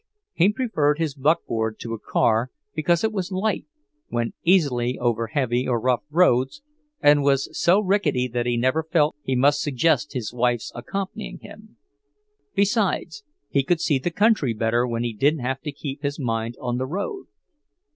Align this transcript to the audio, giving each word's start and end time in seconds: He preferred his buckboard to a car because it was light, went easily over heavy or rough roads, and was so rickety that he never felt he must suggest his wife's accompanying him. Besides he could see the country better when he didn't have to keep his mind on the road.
He 0.33 0.51
preferred 0.51 0.97
his 0.97 1.13
buckboard 1.13 1.77
to 1.81 1.93
a 1.93 1.99
car 1.99 2.49
because 2.73 3.03
it 3.03 3.13
was 3.13 3.31
light, 3.31 3.67
went 4.09 4.33
easily 4.43 4.97
over 4.97 5.27
heavy 5.27 5.67
or 5.67 5.79
rough 5.79 6.01
roads, 6.09 6.63
and 7.01 7.21
was 7.21 7.55
so 7.55 7.79
rickety 7.79 8.27
that 8.27 8.47
he 8.47 8.57
never 8.57 8.81
felt 8.81 9.15
he 9.21 9.35
must 9.35 9.61
suggest 9.61 10.13
his 10.13 10.33
wife's 10.33 10.71
accompanying 10.73 11.37
him. 11.43 11.77
Besides 12.55 13.23
he 13.47 13.61
could 13.63 13.79
see 13.79 13.99
the 13.99 14.09
country 14.09 14.55
better 14.55 14.87
when 14.87 15.03
he 15.03 15.13
didn't 15.13 15.41
have 15.41 15.61
to 15.61 15.71
keep 15.71 16.01
his 16.01 16.19
mind 16.19 16.57
on 16.59 16.79
the 16.79 16.87
road. 16.87 17.27